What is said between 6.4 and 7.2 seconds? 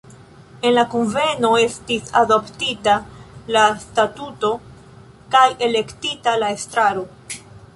la estraro.